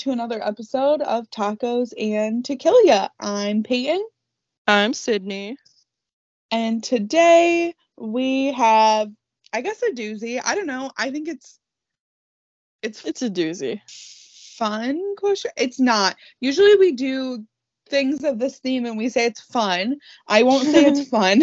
[0.00, 3.10] to another episode of Tacos and Tequila.
[3.20, 4.04] I'm Peyton,
[4.66, 5.56] I'm Sydney.
[6.50, 9.10] and today we have,
[9.52, 10.40] I guess, a doozy.
[10.44, 10.90] I don't know.
[10.96, 11.58] I think it's
[12.82, 13.80] it's It's a doozy.
[14.56, 15.50] fun question.
[15.56, 16.16] It's not.
[16.40, 17.44] Usually we do
[17.90, 19.96] things of this theme and we say it's fun.
[20.26, 21.42] I won't say it's fun.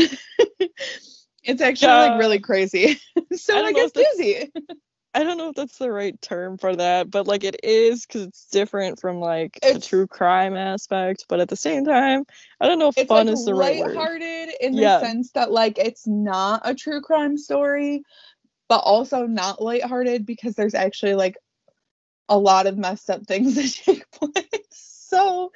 [1.44, 3.00] it's actually like really crazy.
[3.36, 4.52] so I I, guess doozy.
[5.14, 8.24] I don't know if that's the right term for that, but like it is because
[8.28, 11.26] it's different from like the true crime aspect.
[11.28, 12.24] But at the same time,
[12.62, 13.96] I don't know if it's fun like is the right word.
[13.96, 15.00] lighthearted in the Yeah.
[15.00, 18.04] sense that like it's not a true crime story,
[18.70, 21.38] but also not lighthearted because there's actually like
[22.30, 24.68] a lot of messed up things that take place.
[24.72, 25.52] So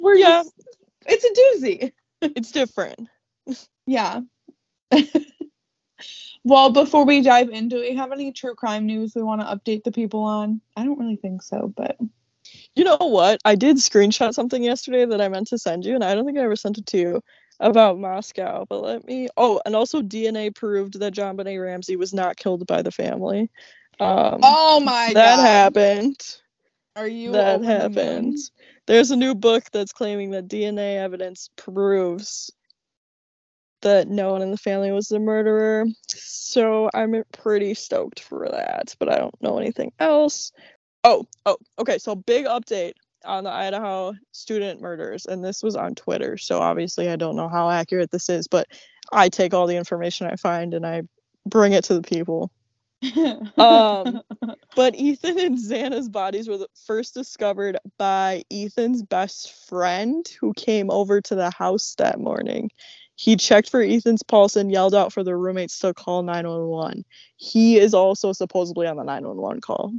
[0.00, 0.42] we're Yeah.
[0.42, 0.54] just
[1.06, 1.92] it's a doozy.
[2.34, 3.08] It's different.
[3.86, 4.20] Yeah.
[6.46, 9.46] well, before we dive into it, we have any true crime news we want to
[9.48, 10.60] update the people on?
[10.76, 11.96] I don't really think so, but
[12.76, 13.40] You know what?
[13.44, 16.38] I did screenshot something yesterday that I meant to send you, and I don't think
[16.38, 17.22] I ever sent it to you
[17.58, 18.64] about Moscow.
[18.68, 19.28] But let me.
[19.36, 23.50] Oh, and also DNA proved that JonBenét Ramsey was not killed by the family.
[23.98, 26.38] Um, oh my that god, happened.
[26.94, 27.92] Are you that over the moon?
[27.94, 28.38] happened.
[28.86, 32.52] There's a new book that's claiming that DNA evidence proves
[33.82, 35.86] that no one in the family was the murderer.
[36.08, 40.52] So I'm pretty stoked for that, but I don't know anything else.
[41.04, 41.98] Oh, oh, okay.
[41.98, 42.92] So big update
[43.24, 46.36] on the Idaho student murders, and this was on Twitter.
[46.36, 48.66] So obviously I don't know how accurate this is, but
[49.12, 51.02] I take all the information I find and I
[51.46, 52.50] bring it to the people.
[53.58, 54.20] Um,
[54.74, 60.90] but Ethan and Xana's bodies were the- first discovered by Ethan's best friend who came
[60.90, 62.70] over to the house that morning.
[63.16, 67.04] He checked for Ethan's pulse and yelled out for the roommates to call 911.
[67.36, 69.94] He is also supposedly on the 911 call.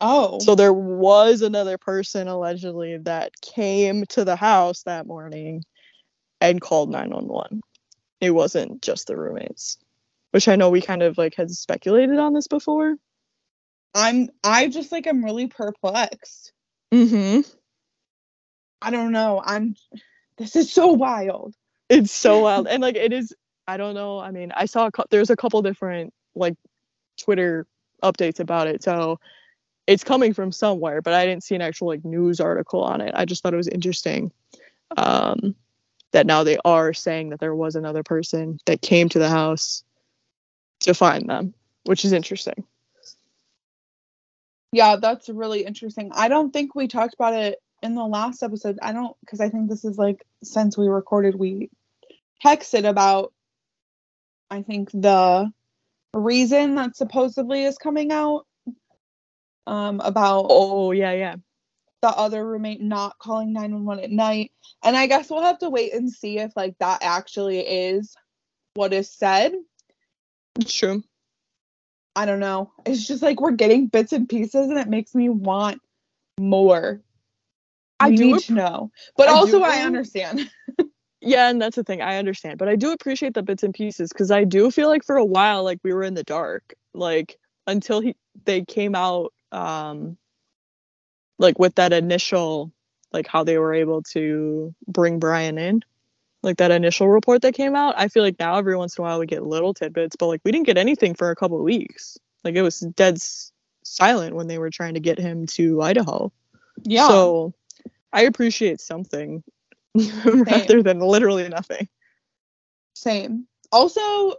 [0.00, 5.64] oh, So there was another person allegedly that came to the house that morning
[6.40, 7.60] and called 911.
[8.20, 9.78] It wasn't just the roommates,
[10.30, 12.94] which I know we kind of like had speculated on this before.
[13.94, 16.52] I'm I just like I'm really perplexed.
[16.94, 17.40] Mm-hmm.
[18.80, 19.42] I don't know.
[19.44, 19.74] I'm
[20.38, 21.54] this is so wild.
[21.88, 23.34] It's so wild, and like it is.
[23.66, 24.18] I don't know.
[24.18, 26.54] I mean, I saw a cou- there's a couple different like
[27.20, 27.66] Twitter
[28.02, 29.20] updates about it, so
[29.86, 31.02] it's coming from somewhere.
[31.02, 33.12] But I didn't see an actual like news article on it.
[33.14, 34.32] I just thought it was interesting
[34.96, 35.54] um,
[36.12, 39.84] that now they are saying that there was another person that came to the house
[40.80, 41.54] to find them,
[41.84, 42.64] which is interesting.
[44.72, 46.10] Yeah, that's really interesting.
[46.14, 48.78] I don't think we talked about it in the last episode.
[48.80, 51.70] I don't because I think this is like since we recorded we
[52.44, 53.32] texted about
[54.50, 55.50] I think the
[56.14, 58.46] reason that supposedly is coming out
[59.66, 61.36] um about Oh yeah, yeah.
[62.02, 64.52] the other roommate not calling 911 at night.
[64.84, 68.14] And I guess we'll have to wait and see if like that actually is
[68.74, 69.52] what is said.
[70.58, 71.02] It's true.
[72.14, 72.72] I don't know.
[72.84, 75.80] It's just like we're getting bits and pieces and it makes me want
[76.38, 77.00] more.
[78.06, 78.90] I do need to know.
[79.16, 80.50] But I also I understand.
[81.24, 82.02] Yeah, and that's the thing.
[82.02, 85.04] I understand, but I do appreciate the bits and pieces because I do feel like
[85.04, 89.32] for a while, like we were in the dark, like until he they came out,
[89.52, 90.16] um,
[91.38, 92.72] like with that initial,
[93.12, 95.84] like how they were able to bring Brian in,
[96.42, 97.94] like that initial report that came out.
[97.96, 100.40] I feel like now every once in a while we get little tidbits, but like
[100.44, 102.18] we didn't get anything for a couple of weeks.
[102.42, 103.52] Like it was dead s-
[103.84, 106.32] silent when they were trying to get him to Idaho.
[106.82, 107.06] Yeah.
[107.06, 107.54] So
[108.12, 109.42] I appreciate something
[109.94, 111.88] rather than literally nothing.
[112.94, 113.46] Same.
[113.70, 114.34] Also,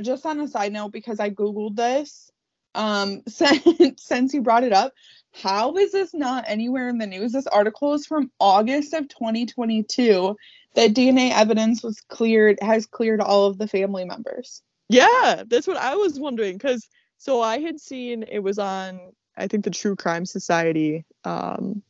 [0.00, 2.30] just on a side note, because I googled this,
[2.74, 4.92] um, since since you brought it up,
[5.32, 7.32] how is this not anywhere in the news?
[7.32, 10.36] This article is from August of 2022.
[10.74, 14.62] That DNA evidence was cleared has cleared all of the family members.
[14.88, 16.54] Yeah, that's what I was wondering.
[16.54, 16.88] Because
[17.18, 19.00] so I had seen it was on,
[19.36, 21.82] I think the True Crime Society um,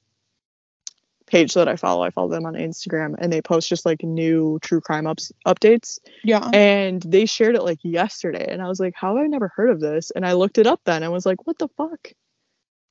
[1.29, 2.03] page that I follow.
[2.03, 5.99] I follow them on Instagram, and they post just like new true crime ups updates.
[6.25, 6.49] Yeah.
[6.53, 9.71] And they shared it like yesterday, and I was like, "How have I never heard
[9.71, 12.13] of this?" And I looked it up then, and was like, "What the fuck?"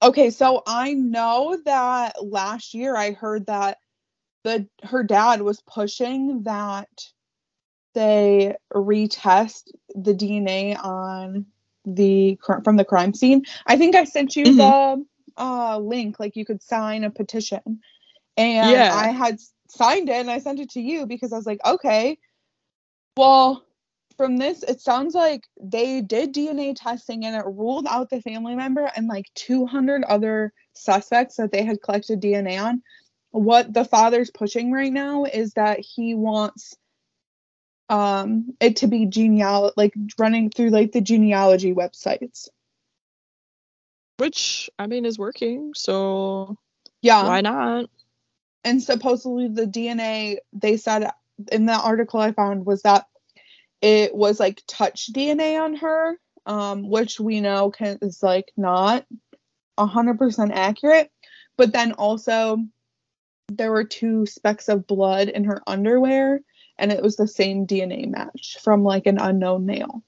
[0.02, 3.80] Okay, so I know that last year I heard that
[4.44, 6.88] the her dad was pushing that
[7.94, 11.48] they retest the DNA on
[11.86, 13.44] the from the crime scene.
[13.66, 15.06] I think I sent you the
[15.38, 17.82] uh link like you could sign a petition.
[18.38, 18.94] And Yeah.
[18.94, 19.40] I had
[19.70, 22.18] signed it and I sent it to you because I was like, okay,
[23.18, 23.66] well,
[24.16, 28.56] from this, it sounds like they did DNA testing and it ruled out the family
[28.56, 32.82] member and like 200 other suspects that they had collected DNA on.
[33.32, 36.76] What the father's pushing right now is that he wants
[37.90, 42.50] um it to be genealogy like running through like the genealogy websites.
[44.18, 46.58] Which I mean is working, so
[47.02, 47.24] Yeah.
[47.28, 47.90] why not?
[48.68, 51.10] And supposedly the DNA they said
[51.54, 53.06] in the article I found was that
[53.82, 59.06] it was like touch DNA on her, um, which we know can is like not
[59.80, 61.10] hundred percent accurate.
[61.56, 62.58] But then also
[63.48, 66.42] there were two specks of blood in her underwear,
[66.78, 70.04] and it was the same DNA match from like an unknown male.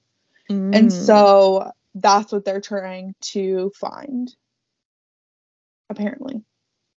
[0.50, 0.92] And Mm.
[0.92, 4.30] so that's what they're trying to find.
[5.88, 6.42] Apparently.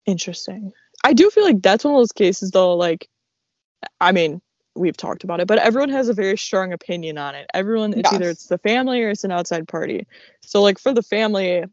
[0.06, 0.74] Interesting.
[1.04, 3.10] I do feel like that's one of those cases though, like
[4.00, 4.42] I mean,
[4.76, 7.48] we've talked about it, but everyone has a very strong opinion on it.
[7.54, 10.08] Everyone it's either it's the family or it's an outside party.
[10.42, 11.64] So like for the family,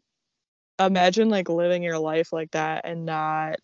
[0.79, 3.57] imagine like living your life like that and not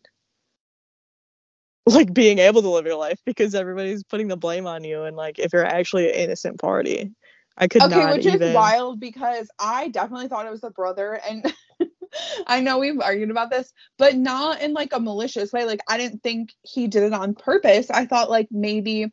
[1.85, 5.15] like being able to live your life because everybody's putting the blame on you and
[5.15, 7.11] like if you're actually an innocent party.
[7.59, 7.91] I could not.
[7.91, 11.51] okay, not which even is wild because I definitely thought it was the brother, and
[12.47, 15.65] I know we've argued about this, but not in like a malicious way.
[15.65, 17.89] Like I didn't think he did it on purpose.
[17.89, 19.11] I thought like maybe,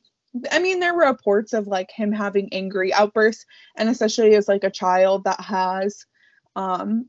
[0.50, 3.46] I mean, there were reports of like him having angry outbursts,
[3.76, 6.06] and especially as like a child that has,
[6.56, 7.08] um,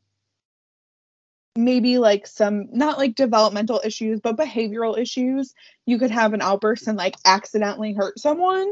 [1.55, 5.53] maybe like some not like developmental issues, but behavioral issues.
[5.85, 8.71] You could have an outburst and like accidentally hurt someone.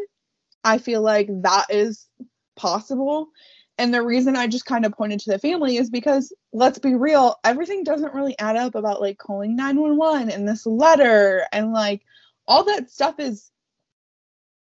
[0.64, 2.08] I feel like that is
[2.56, 3.30] possible.
[3.80, 6.96] And the reason I just kind of pointed to the family is because let's be
[6.96, 12.02] real, everything doesn't really add up about like calling 911 and this letter and like
[12.48, 13.52] all that stuff is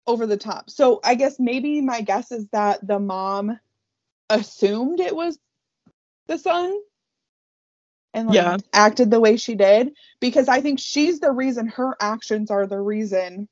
[0.07, 0.71] over the top.
[0.71, 3.59] So I guess maybe my guess is that the mom
[4.31, 5.39] assumed it was
[6.29, 6.77] the son
[8.15, 8.59] and like Yeah.
[8.73, 12.81] acted the way she did because I think she's the reason her actions are the
[12.81, 13.49] reason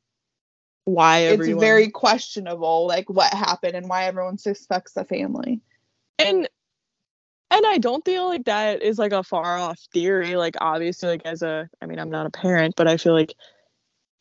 [0.85, 5.61] why everyone it's very questionable like what happened and why everyone suspects the family
[6.19, 6.49] and
[7.51, 10.37] and I don't feel like that is like a far off theory.
[10.37, 13.35] Like obviously, like as a, I mean, I'm not a parent, but I feel like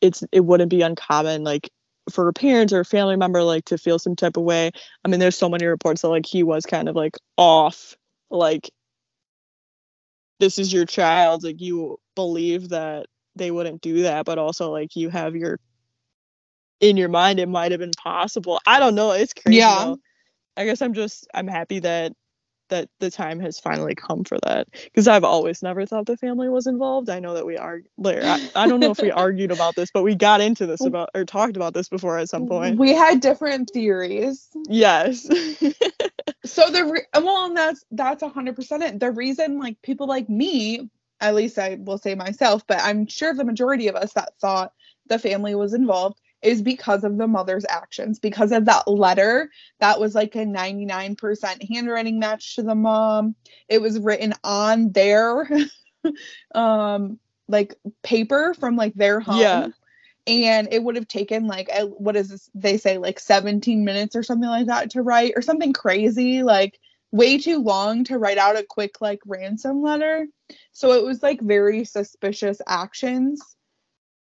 [0.00, 1.70] it's it wouldn't be uncommon like
[2.10, 4.70] for a parent or a family member like to feel some type of way.
[5.04, 7.96] I mean, there's so many reports that like he was kind of like off,
[8.30, 8.70] like
[10.40, 13.06] this is your child, like you believe that
[13.36, 15.60] they wouldn't do that, but also like you have your
[16.80, 18.60] in your mind it might have been possible.
[18.66, 19.12] I don't know.
[19.12, 19.58] It's crazy.
[19.58, 19.84] Yeah.
[19.84, 19.98] though.
[20.56, 22.12] I guess I'm just I'm happy that
[22.68, 26.48] that the time has finally come for that because I've always never thought the family
[26.48, 27.10] was involved.
[27.10, 27.80] I know that we are.
[27.98, 30.80] Like, I, I don't know if we argued about this, but we got into this
[30.80, 32.78] about or talked about this before at some point.
[32.78, 35.22] we had different theories Yes.
[36.44, 40.88] so the re- well and that's that's 100% it the reason like people like me
[41.20, 44.72] at least i will say myself but i'm sure the majority of us that thought
[45.06, 50.00] the family was involved is because of the mother's actions because of that letter that
[50.00, 53.34] was like a 99% handwriting match to the mom.
[53.68, 55.48] It was written on their
[56.54, 57.18] um
[57.48, 59.40] like paper from like their home.
[59.40, 59.68] Yeah.
[60.26, 64.22] and it would have taken like what is this they say like 17 minutes or
[64.22, 66.78] something like that to write or something crazy like
[67.12, 70.26] way too long to write out a quick like ransom letter.
[70.72, 73.56] So it was like very suspicious actions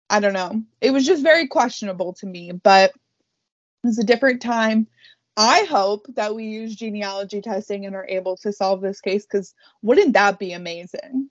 [0.09, 4.41] i don't know it was just very questionable to me but it was a different
[4.41, 4.87] time
[5.35, 9.53] i hope that we use genealogy testing and are able to solve this case because
[9.81, 11.29] wouldn't that be amazing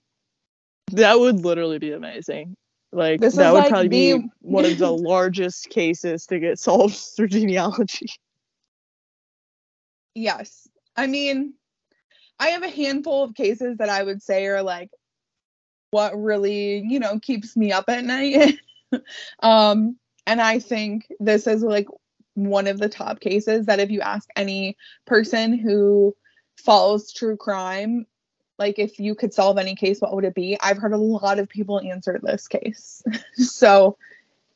[0.91, 2.55] that would literally be amazing.
[2.91, 6.59] Like This that would like probably the- be one of the largest cases to get
[6.59, 8.07] solved through genealogy.
[10.15, 10.67] Yes.
[10.95, 11.53] I mean,
[12.39, 14.89] I have a handful of cases that I would say are like
[15.91, 18.59] what really, you know, keeps me up at night.
[19.41, 21.87] um, and I think this is like
[22.33, 26.15] one of the top cases that if you ask any person who
[26.57, 28.05] follows true crime,
[28.59, 30.57] like if you could solve any case, what would it be?
[30.61, 33.03] I've heard a lot of people answer this case.
[33.33, 33.97] so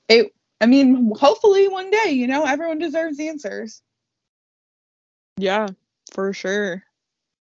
[0.08, 3.82] it I mean, hopefully one day, you know, everyone deserves answers.
[5.38, 5.68] Yeah,
[6.14, 6.84] for sure.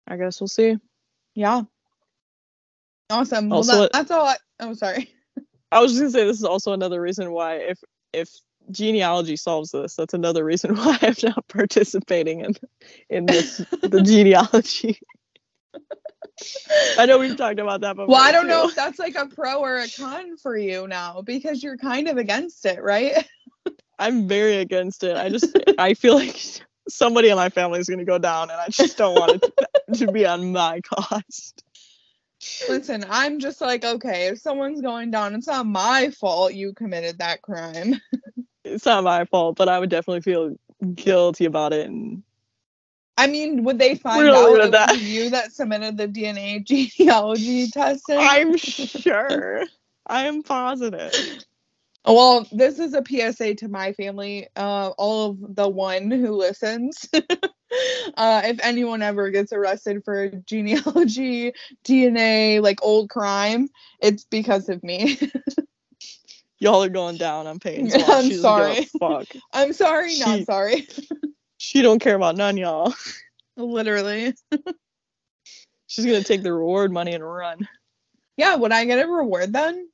[0.08, 0.78] I guess we'll see.
[1.34, 1.64] Yeah.
[3.10, 3.50] Awesome.
[3.50, 4.28] Well, Also- that, that's all.
[4.28, 5.12] I, oh, sorry.
[5.72, 7.80] I was just gonna say this is also another reason why if
[8.14, 8.30] if
[8.70, 12.56] genealogy solves this, that's another reason why I'm not participating in
[13.10, 15.00] in this the genealogy.
[16.98, 18.08] I know we've talked about that before.
[18.08, 21.22] Well, I don't know if that's like a pro or a con for you now
[21.22, 23.28] because you're kind of against it, right?
[24.00, 25.16] I'm very against it.
[25.16, 26.42] I just I feel like
[26.90, 29.54] somebody in my family is gonna go down, and I just don't want it
[29.94, 31.64] to, to be on my cost.
[32.68, 37.20] Listen, I'm just like, okay, if someone's going down, it's not my fault you committed
[37.20, 38.00] that crime.
[38.64, 40.56] It's not my fault, but I would definitely feel
[40.94, 41.88] guilty about it.
[41.88, 42.22] And
[43.18, 44.92] I mean, would they find out it that.
[44.92, 46.64] was you that submitted the DNA
[46.98, 48.18] genealogy testing?
[48.20, 49.64] I'm sure.
[50.06, 51.12] I am positive.
[52.06, 57.08] Well, this is a PSA to my family, uh, all of the one who listens.
[57.14, 61.54] uh, if anyone ever gets arrested for genealogy,
[61.86, 65.20] DNA, like old crime, it's because of me.
[66.60, 67.92] Y'all are going down I'm paying.
[67.94, 68.86] I'm sorry.
[69.00, 69.28] Fuck.
[69.52, 70.88] I'm sorry, not sorry.
[71.58, 72.94] She don't care about none, y'all.
[73.58, 74.34] Literally.
[75.88, 77.68] She's gonna take the reward money and run.
[78.38, 79.90] Yeah, would I get a reward then?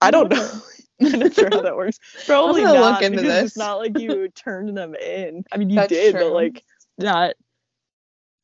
[0.00, 0.62] I don't know.
[1.00, 1.98] I'm not sure how that works.
[2.26, 2.74] Probably not.
[2.74, 3.48] look into this.
[3.48, 5.44] It's not like you turned them in.
[5.52, 6.20] I mean, you That's did, true.
[6.20, 6.64] but like
[6.98, 7.34] not.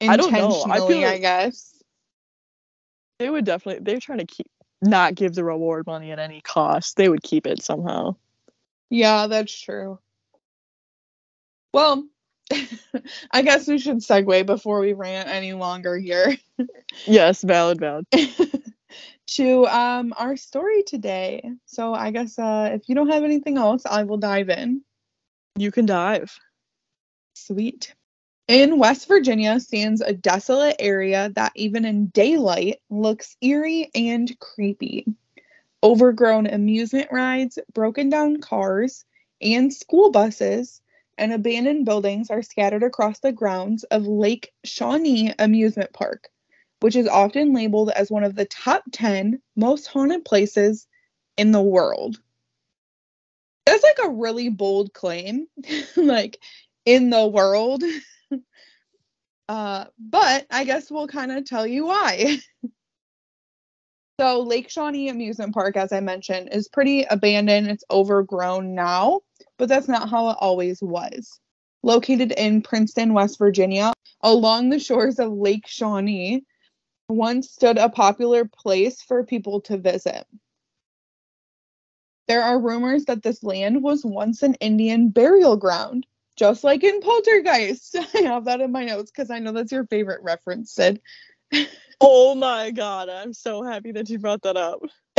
[0.01, 0.63] I don't know.
[0.65, 1.83] I feel Intentionally, I guess.
[3.19, 3.83] They would definitely.
[3.85, 4.49] They're trying to keep
[4.81, 6.97] not give the reward money at any cost.
[6.97, 8.15] They would keep it somehow.
[8.91, 9.99] Yeah, that's true.
[11.75, 12.07] Well,
[13.31, 16.39] I guess we should segue before we rant any longer here
[17.07, 18.07] Yes, valid, valid.
[19.29, 21.43] To um our story today.
[21.67, 24.83] So I guess uh if you don't have anything else, I will dive in.
[25.57, 26.37] You can dive.
[27.35, 27.95] Sweet.
[28.49, 35.07] In West Virginia stands a desolate area that even in daylight looks eerie and creepy.
[35.83, 39.05] Overgrown amusement rides, broken down cars,
[39.41, 40.81] and school buses
[41.19, 46.29] and abandoned buildings are scattered across the grounds of Lake Shawnee Amusement Park,
[46.81, 50.87] which is often labeled as one of the top 10 most haunted places
[51.37, 52.21] in the world.
[53.67, 55.47] That's like a really bold claim.
[55.97, 56.39] like
[56.89, 57.85] in the world.
[59.49, 62.39] uh, but I guess we'll kind of tell you why.
[64.21, 67.69] so, Lake Shawnee Amusement Park, as I mentioned, is pretty abandoned.
[67.69, 69.21] It's overgrown now,
[69.59, 71.39] but that's not how it always was.
[71.83, 73.93] Located in Princeton, West Virginia,
[74.23, 76.43] along the shores of Lake Shawnee,
[77.09, 80.27] once stood a popular place for people to visit.
[82.27, 87.01] There are rumors that this land was once an Indian burial ground, just like in
[87.01, 87.97] Poltergeist.
[88.15, 91.01] I have that in my notes because I know that's your favorite reference, Sid.
[92.01, 94.83] Oh my god, I'm so happy that you brought that up.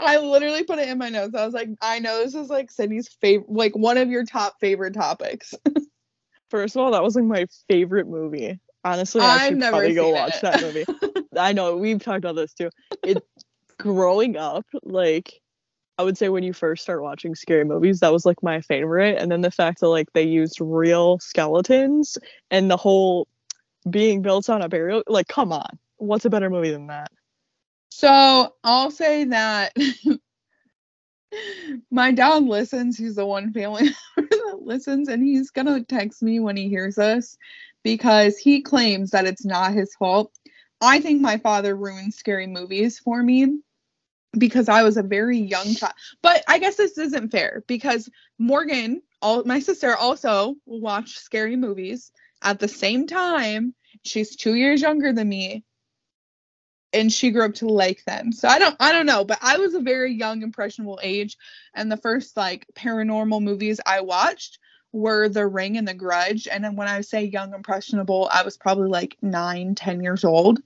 [0.00, 1.34] I literally put it in my notes.
[1.34, 4.58] I was like, I know this is like Sydney's favorite, like one of your top
[4.60, 5.52] favorite topics.
[6.48, 8.58] First of all, that was like my favorite movie.
[8.84, 10.42] Honestly, I I've should never probably go watch it.
[10.42, 10.84] that movie.
[11.38, 12.70] I know we've talked about this too.
[13.04, 13.22] It
[13.78, 15.40] growing up, like
[15.98, 19.18] I would say when you first start watching scary movies, that was like my favorite.
[19.18, 22.18] And then the fact that like they used real skeletons
[22.50, 23.28] and the whole
[23.88, 27.10] being built on a burial, like come on, what's a better movie than that?
[27.90, 29.76] So I'll say that
[31.90, 32.96] my dad listens.
[32.96, 36.96] He's the one family member that listens, and he's gonna text me when he hears
[36.96, 37.36] this
[37.82, 40.32] because he claims that it's not his fault.
[40.80, 43.60] I think my father ruined scary movies for me
[44.36, 45.94] because I was a very young child.
[46.22, 48.08] But I guess this isn't fair because
[48.38, 52.10] Morgan, all my sister also will watch scary movies
[52.42, 53.74] at the same time.
[54.04, 55.64] She's two years younger than me
[56.92, 58.32] and she grew up to like them.
[58.32, 61.36] So I don't I don't know, but I was a very young impressionable age
[61.74, 64.58] and the first like paranormal movies I watched
[64.92, 68.56] were The Ring and The Grudge and then when I say young impressionable, I was
[68.56, 70.60] probably like nine, ten years old.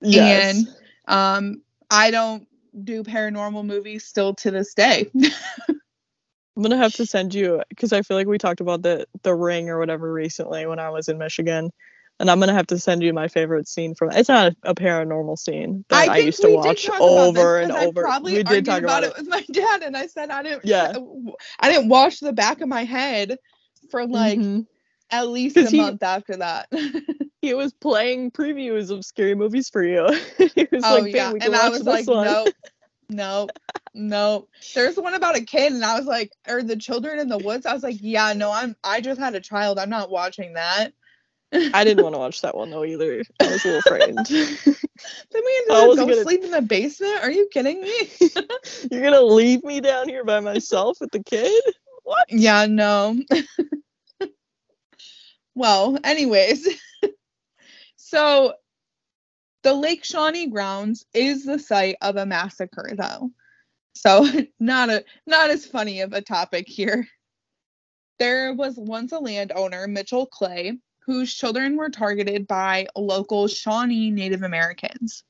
[0.00, 0.64] Yes.
[1.06, 2.46] Um I don't
[2.82, 5.10] do paranormal movies still to this day.
[6.56, 9.34] I'm gonna have to send you because I feel like we talked about the the
[9.34, 11.70] ring or whatever recently when I was in Michigan,
[12.20, 14.10] and I'm gonna have to send you my favorite scene from.
[14.12, 17.58] It's not a, a paranormal scene that I, think used to watch about this over
[17.58, 18.02] and I over.
[18.02, 19.14] probably We did talk about, it.
[19.18, 20.64] with my dad, and I said I didn't.
[20.64, 20.94] Yeah.
[21.60, 23.38] I didn't wash the back of my head
[23.90, 24.66] for like Mhm.
[25.10, 26.68] at least a he- month after that.
[27.42, 30.06] He was playing previews of scary movies for you.
[30.38, 32.54] he was oh like, yeah, "Babe, we can and I was like, one." nope,
[33.10, 33.50] nope,
[33.92, 34.48] nope.
[34.74, 37.66] There's one about a kid, and I was like, or the children in the woods.
[37.66, 38.74] I was like, yeah, no, I'm.
[38.82, 39.78] I just had a child.
[39.78, 40.94] I'm not watching that.
[41.72, 43.22] I didn't want to watch that one though either.
[43.40, 44.26] I was a little frightened.
[45.32, 47.18] Then we ended up wasn't go gonna- sleep in the basement.
[47.22, 48.08] Are you kidding me?
[48.90, 51.62] You're gonna leave me down here by myself with the kid?
[52.04, 52.26] What?
[52.30, 53.20] Yeah, no.
[55.54, 56.68] well, anyways.
[57.96, 58.54] So
[59.64, 63.30] the Lake Shawnee grounds is the site of a massacre though.
[63.94, 64.28] So
[64.60, 67.08] not a not as funny of a topic here.
[68.20, 74.42] There was once a landowner, Mitchell Clay, whose children were targeted by local Shawnee Native
[74.42, 75.24] Americans.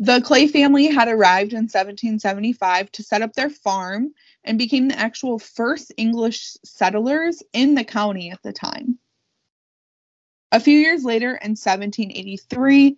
[0.00, 4.98] The Clay family had arrived in 1775 to set up their farm and became the
[4.98, 8.98] actual first English settlers in the county at the time.
[10.50, 12.96] A few years later, in 1783,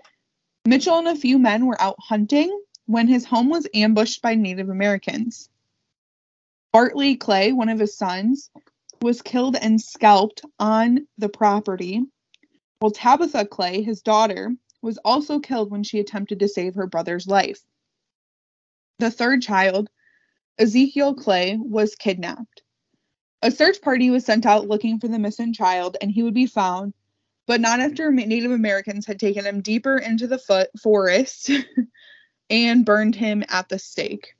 [0.66, 4.68] Mitchell and a few men were out hunting when his home was ambushed by Native
[4.68, 5.50] Americans.
[6.72, 8.50] Bartley Clay, one of his sons,
[9.02, 12.02] was killed and scalped on the property,
[12.78, 17.26] while Tabitha Clay, his daughter, was also killed when she attempted to save her brother's
[17.26, 17.60] life.
[18.98, 19.90] The third child,
[20.58, 22.62] Ezekiel Clay, was kidnapped.
[23.42, 26.46] A search party was sent out looking for the missing child, and he would be
[26.46, 26.94] found,
[27.46, 31.50] but not after Native Americans had taken him deeper into the foot forest
[32.50, 34.35] and burned him at the stake.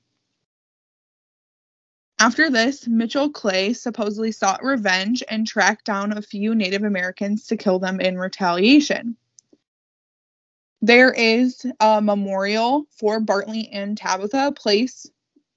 [2.18, 7.58] After this, Mitchell Clay supposedly sought revenge and tracked down a few Native Americans to
[7.58, 9.16] kill them in retaliation.
[10.80, 15.10] There is a memorial for Bartley and Tabitha placed,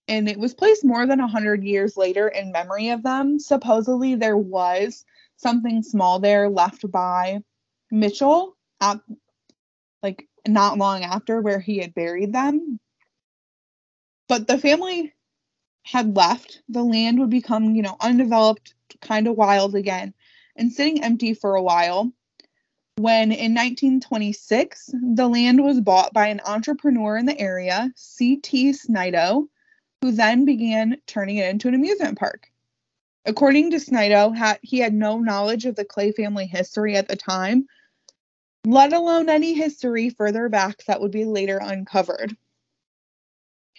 [0.09, 3.39] and it was placed more than 100 years later in memory of them.
[3.39, 5.05] Supposedly, there was
[5.37, 7.41] something small there left by
[7.89, 8.99] Mitchell at,
[10.03, 12.79] like not long after where he had buried them.
[14.27, 15.13] But the family
[15.91, 20.13] had left, the land would become, you know, undeveloped, kind of wild again,
[20.55, 22.11] and sitting empty for a while.
[22.97, 28.73] When in 1926, the land was bought by an entrepreneur in the area, C.T.
[28.73, 29.47] Snidow,
[30.01, 32.51] who then began turning it into an amusement park.
[33.25, 37.65] According to Snidow, he had no knowledge of the Clay family history at the time,
[38.63, 42.37] let alone any history further back that would be later uncovered.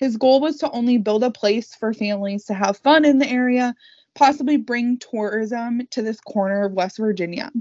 [0.01, 3.29] His goal was to only build a place for families to have fun in the
[3.29, 3.75] area,
[4.15, 7.53] possibly bring tourism to this corner of West Virginia.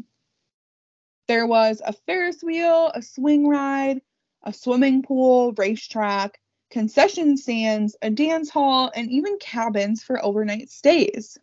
[1.28, 4.02] There was a Ferris wheel, a swing ride,
[4.42, 6.40] a swimming pool, racetrack,
[6.72, 11.38] concession stands, a dance hall, and even cabins for overnight stays.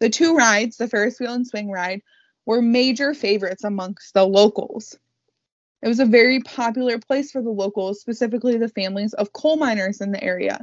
[0.00, 2.02] The two rides, the Ferris wheel and swing ride,
[2.44, 4.94] were major favorites amongst the locals.
[5.82, 10.00] It was a very popular place for the locals, specifically the families of coal miners
[10.00, 10.60] in the area.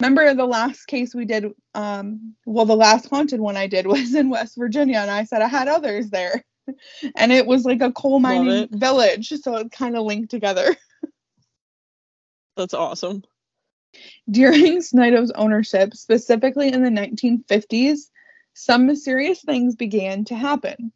[0.00, 4.14] Remember the last case we did, um, well, the last haunted one I did was
[4.14, 6.44] in West Virginia, and I said I had others there.
[7.16, 10.76] and it was like a coal mining village, so it kind of linked together.
[12.56, 13.22] That's awesome.
[14.30, 18.10] During Snidow's ownership, specifically in the 1950s,
[18.54, 20.92] some mysterious things began to happen.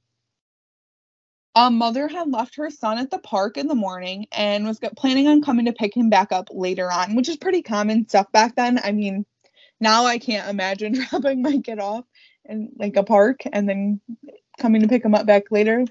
[1.55, 5.29] A mother had left her son at the park in the morning and was planning
[5.29, 8.57] on coming to pick him back up later on, which is pretty common stuff back
[8.57, 8.81] then.
[8.83, 9.27] I mean,
[9.79, 12.07] now I can't imagine dropping my kid off
[12.47, 14.01] in like a park and then
[14.59, 15.85] coming to pick him up back later,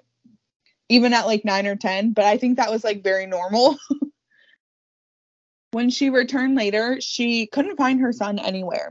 [0.89, 2.13] even at like nine or 10.
[2.13, 3.77] But I think that was like very normal.
[5.71, 8.89] when she returned later, she couldn't find her son anywhere.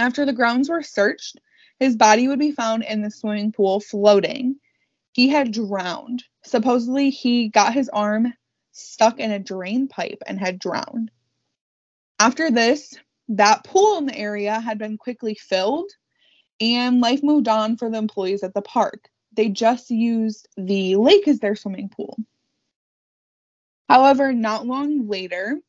[0.00, 1.38] After the grounds were searched,
[1.78, 4.56] his body would be found in the swimming pool floating
[5.14, 6.24] he had drowned.
[6.44, 8.34] Supposedly, he got his arm
[8.72, 11.12] stuck in a drain pipe and had drowned.
[12.18, 12.94] After this,
[13.28, 15.90] that pool in the area had been quickly filled
[16.60, 19.08] and life moved on for the employees at the park.
[19.32, 22.18] They just used the lake as their swimming pool.
[23.88, 25.60] However, not long later,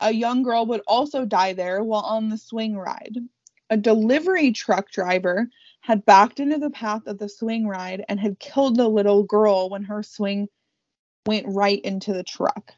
[0.00, 3.16] a young girl would also die there while on the swing ride.
[3.70, 5.48] A delivery truck driver
[5.80, 9.70] had backed into the path of the swing ride and had killed the little girl
[9.70, 10.48] when her swing
[11.26, 12.72] went right into the truck.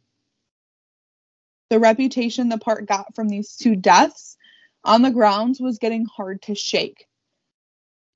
[1.71, 4.37] The reputation the park got from these two deaths
[4.85, 7.07] on the grounds was getting hard to shake.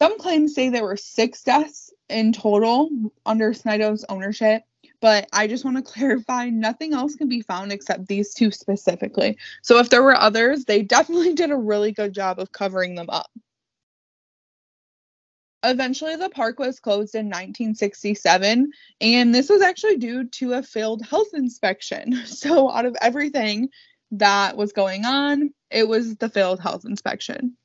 [0.02, 2.90] Some claims say there were six deaths in total
[3.24, 4.62] under Snidow's ownership,
[5.00, 9.38] but I just want to clarify nothing else can be found except these two specifically.
[9.62, 13.08] So if there were others, they definitely did a really good job of covering them
[13.08, 13.30] up.
[15.64, 21.02] Eventually, the park was closed in 1967, and this was actually due to a failed
[21.04, 22.14] health inspection.
[22.26, 23.70] So, out of everything
[24.12, 27.56] that was going on, it was the failed health inspection.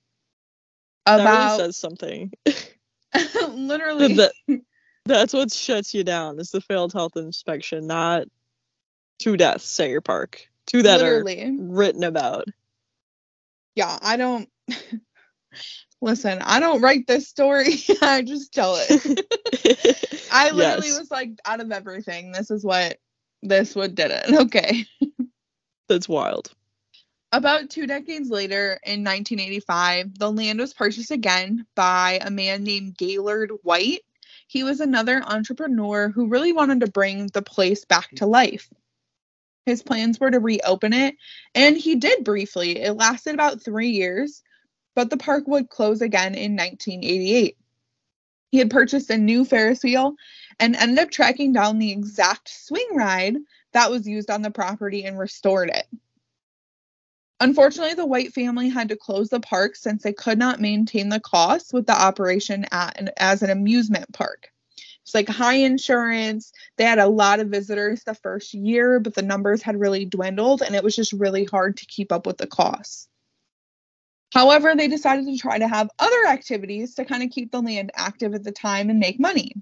[1.05, 2.31] About that really says something.
[3.49, 4.33] literally, that,
[5.05, 6.39] that's what shuts you down.
[6.39, 8.27] Is the failed health inspection, not
[9.17, 11.43] two deaths at your park, two that literally.
[11.43, 12.45] are written about.
[13.75, 14.49] Yeah, I don't.
[16.01, 17.73] Listen, I don't write this story.
[18.01, 19.21] I just tell it.
[20.31, 20.99] I literally Yes.
[20.99, 22.97] was like, out of everything, this is what
[23.41, 24.29] this would did it.
[24.33, 24.85] Okay.
[25.87, 26.51] That's wild.
[27.31, 32.97] About two decades later, in 1985, the land was purchased again by a man named
[32.97, 34.01] Gaylord White.
[34.47, 38.69] He was another entrepreneur who really wanted to bring the place back to life.
[39.65, 41.15] His plans were to reopen it,
[41.53, 42.79] and he did briefly.
[42.79, 44.41] It lasted about three years,
[44.99, 47.55] but the park would close again in 1988.
[48.51, 50.15] He had purchased a new Ferris wheel
[50.59, 53.37] and ended up tracking down the exact swing ride
[53.71, 55.85] that was used on the property and restored it.
[57.39, 61.21] Unfortunately, the White family had to close the park since they could not maintain the
[61.21, 64.49] costs with the operation at an, as an amusement park.
[65.03, 66.51] It's like high insurance.
[66.75, 70.61] They had a lot of visitors the first year, but the numbers had really dwindled
[70.61, 73.07] and it was just really hard to keep up with the costs.
[74.33, 77.91] However, they decided to try to have other activities to kind of keep the land
[77.95, 79.53] active at the time and make money.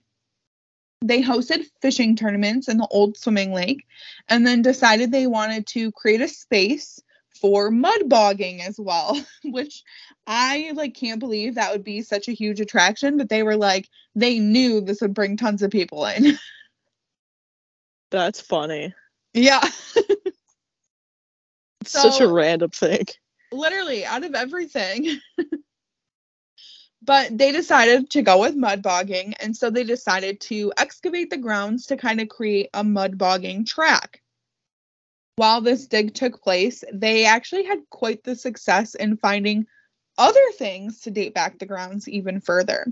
[1.01, 3.85] They hosted fishing tournaments in the old swimming lake
[4.27, 6.99] and then decided they wanted to create a space
[7.39, 9.83] for mud bogging as well, which
[10.25, 13.87] I like can't believe that would be such a huge attraction, but they were like
[14.15, 16.37] they knew this would bring tons of people in.
[18.11, 18.93] That's funny.
[19.33, 19.61] yeah,
[21.81, 23.05] It's such a random thing.
[23.51, 25.19] Literally out of everything.
[27.01, 31.37] but they decided to go with mud bogging, and so they decided to excavate the
[31.37, 34.21] grounds to kind of create a mud bogging track.
[35.37, 39.67] While this dig took place, they actually had quite the success in finding
[40.17, 42.87] other things to date back the grounds even further.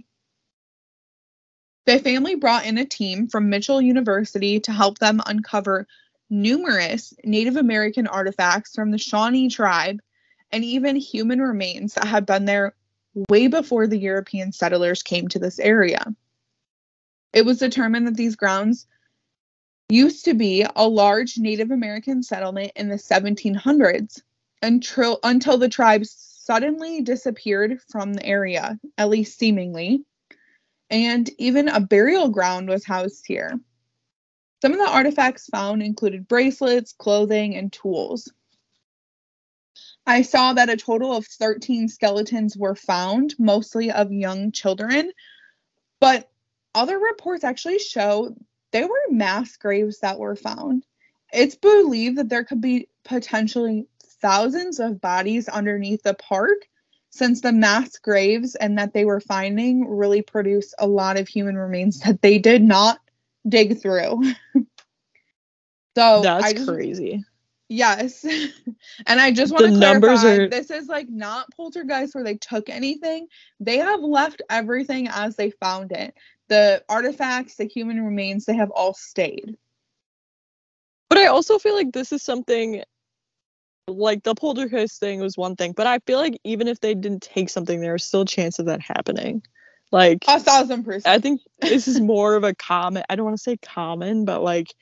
[1.85, 5.87] The family brought in a team from Mitchell University to help them uncover
[6.29, 9.99] numerous Native American artifacts from the Shawnee tribe
[10.51, 12.75] and even human remains that had been there
[13.29, 16.13] way before the European settlers came to this area.
[17.33, 18.87] It was determined that these grounds
[19.89, 24.21] used to be a large Native American settlement in the 1700s
[24.61, 26.11] until, until the tribes
[26.45, 30.03] suddenly disappeared from the area, at least seemingly,
[30.89, 33.59] and even a burial ground was housed here.
[34.61, 38.31] Some of the artifacts found included bracelets, clothing, and tools.
[40.07, 45.11] I saw that a total of 13 skeletons were found, mostly of young children,
[45.99, 46.29] but
[46.75, 48.35] other reports actually show
[48.71, 50.85] there were mass graves that were found.
[51.33, 53.87] It's believed that there could be potentially
[54.21, 56.67] thousands of bodies underneath the park
[57.09, 61.57] since the mass graves and that they were finding really produce a lot of human
[61.57, 62.99] remains that they did not
[63.47, 64.21] dig through.
[65.95, 67.23] so That's just, crazy.
[67.69, 68.23] Yes.
[69.07, 72.23] and I just want The to numbers clarify are- this is like not poltergeist where
[72.23, 73.27] they took anything.
[73.59, 76.13] They have left everything as they found it.
[76.47, 79.57] The artifacts, the human remains, they have all stayed.
[81.09, 82.83] But I also feel like this is something
[83.87, 87.21] like the poltergeist thing was one thing, but I feel like even if they didn't
[87.23, 89.43] take something, there was still a chance of that happening.
[89.91, 91.07] Like A thousand percent.
[91.07, 94.41] I think this is more of a common I don't want to say common, but
[94.41, 94.73] like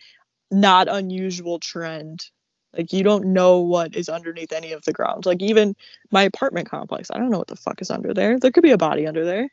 [0.52, 2.26] not unusual trend.
[2.76, 5.26] Like you don't know what is underneath any of the ground.
[5.26, 5.76] Like even
[6.12, 8.40] my apartment complex, I don't know what the fuck is under there.
[8.40, 9.50] There could be a body under there.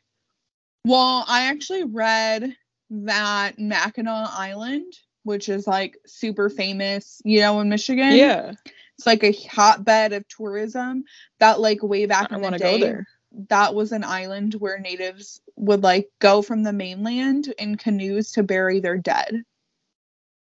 [0.85, 2.55] Well, I actually read
[2.89, 8.15] that Mackinac Island, which is like super famous, you know, in Michigan.
[8.15, 8.53] Yeah.
[8.97, 11.03] It's like a hotbed of tourism.
[11.39, 13.07] That like way back I in the day, go there.
[13.49, 18.43] that was an island where natives would like go from the mainland in canoes to
[18.43, 19.43] bury their dead.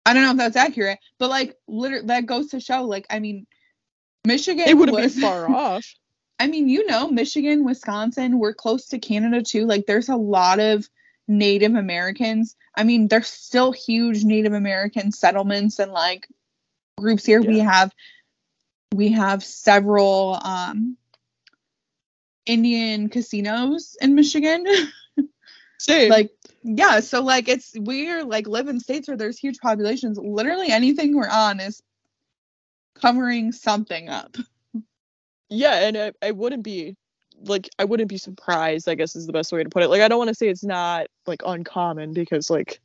[0.05, 3.19] I don't know if that's accurate, but like literally that goes to show like I
[3.19, 3.45] mean
[4.25, 5.85] Michigan It wouldn't was be far off.
[6.39, 9.67] I mean, you know, Michigan, Wisconsin, we're close to Canada too.
[9.67, 10.89] Like there's a lot of
[11.27, 12.55] Native Americans.
[12.75, 16.27] I mean, there's still huge Native American settlements and like
[16.97, 17.41] groups here.
[17.41, 17.93] We have
[18.93, 20.97] we have several um
[22.45, 24.65] Indian casinos in Michigan.
[25.79, 26.09] Same.
[26.09, 26.31] like
[26.63, 30.17] yeah, so like it's we're like live in states where there's huge populations.
[30.17, 31.81] Literally anything we're on is
[32.95, 34.35] covering something up.
[35.49, 36.95] yeah and I, I wouldn't be
[37.45, 40.01] like i wouldn't be surprised i guess is the best way to put it like
[40.01, 42.79] i don't want to say it's not like uncommon because like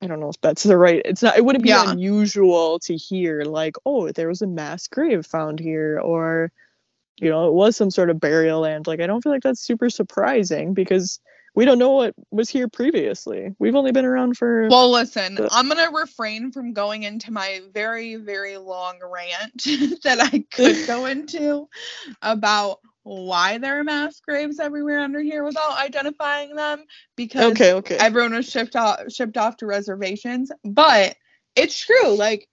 [0.00, 1.90] i don't know if that's the right it's not it wouldn't be Yeah.
[1.90, 6.52] unusual to hear like oh there was a mass grave found here or
[7.20, 9.60] you know it was some sort of burial land like i don't feel like that's
[9.60, 11.20] super surprising because
[11.54, 15.52] we don't know what was here previously we've only been around for Well, listen, But-
[15.52, 19.62] I'm gonna refrain from going into my very, very long rant
[20.04, 21.68] that I could go into
[22.22, 26.84] about why there are mass graves everywhere under here without identifying them
[27.16, 27.96] because Okay, okay.
[27.96, 30.52] everyone was shipped off shipped off to reservations.
[30.64, 31.16] But
[31.56, 32.48] it's true, like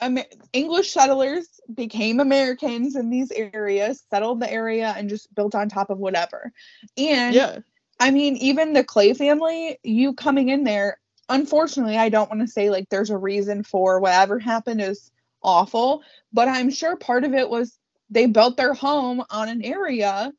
[0.00, 5.68] Amer- English settlers became Americans in these areas, settled the area, and just built on
[5.68, 6.52] top of whatever.
[6.96, 7.58] And yeah.
[8.00, 12.46] I mean, even the Clay family, you coming in there, unfortunately, I don't want to
[12.46, 15.10] say like there's a reason for whatever happened is
[15.42, 17.78] awful, but I'm sure part of it was
[18.10, 20.32] they built their home on an area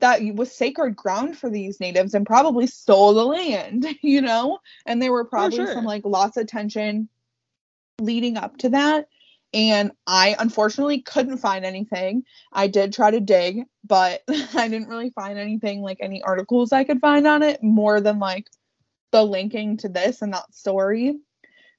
[0.00, 4.58] that was sacred ground for these natives and probably stole the land, you know?
[4.86, 5.72] And there were probably sure.
[5.72, 7.08] some like lots of tension
[8.00, 9.08] leading up to that.
[9.54, 12.24] And I unfortunately couldn't find anything.
[12.52, 14.22] I did try to dig, but
[14.54, 18.18] I didn't really find anything like any articles I could find on it more than
[18.18, 18.50] like
[19.12, 21.14] the linking to this and that story.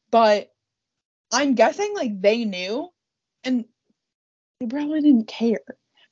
[0.10, 0.52] But
[1.34, 2.90] I'm guessing like they knew
[3.44, 3.66] and
[4.62, 5.60] they probably didn't care.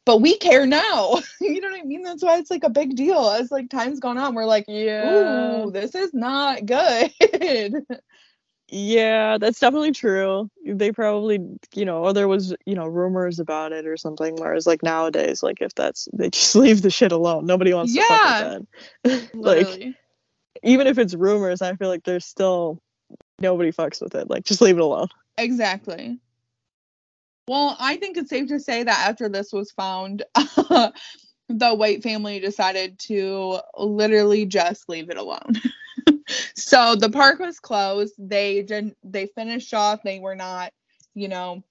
[0.06, 1.16] But we care now.
[1.40, 2.04] you know what I mean?
[2.04, 3.30] That's why it's like a big deal.
[3.30, 5.64] As like time's gone on, we're like, Yeah.
[5.66, 7.10] ooh, this is not good.
[8.76, 10.50] Yeah, that's definitely true.
[10.66, 11.38] They probably,
[11.76, 14.36] you know, or there was, you know, rumors about it or something.
[14.36, 17.46] Whereas, like nowadays, like if that's, they just leave the shit alone.
[17.46, 18.66] Nobody wants to fuck
[19.04, 19.30] with that.
[19.36, 19.96] like,
[20.64, 22.82] even if it's rumors, I feel like there's still
[23.38, 24.28] nobody fucks with it.
[24.28, 25.10] Like, just leave it alone.
[25.38, 26.18] Exactly.
[27.48, 30.94] Well, I think it's safe to say that after this was found, the
[31.50, 35.62] White family decided to literally just leave it alone.
[36.56, 38.14] So the park was closed.
[38.18, 40.04] They didn't they finished off.
[40.04, 40.72] They were not,
[41.14, 41.64] you know,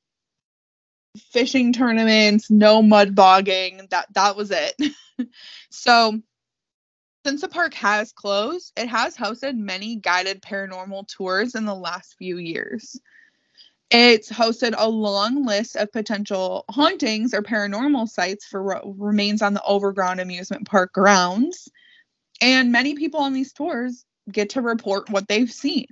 [1.31, 3.87] fishing tournaments, no mud bogging.
[3.91, 4.75] That that was it.
[5.71, 6.21] so
[7.25, 12.17] since the park has closed, it has hosted many guided paranormal tours in the last
[12.19, 12.99] few years.
[13.91, 19.55] It's hosted a long list of potential hauntings or paranormal sites for what remains on
[19.55, 21.69] the overground amusement park grounds.
[22.41, 25.87] And many people on these tours get to report what they've seen.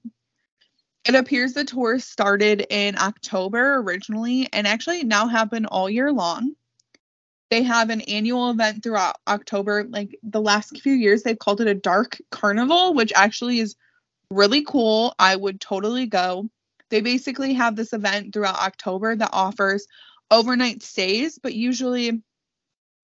[1.06, 6.54] It appears the tour started in October originally and actually now happen all year long.
[7.50, 9.84] They have an annual event throughout October.
[9.84, 13.74] Like the last few years, they've called it a dark carnival, which actually is
[14.30, 15.14] really cool.
[15.18, 16.48] I would totally go.
[16.90, 19.86] They basically have this event throughout October that offers
[20.30, 22.22] overnight stays, but usually